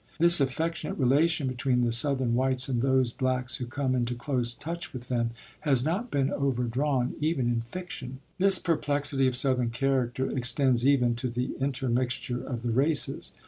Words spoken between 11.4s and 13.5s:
intermixture of the races.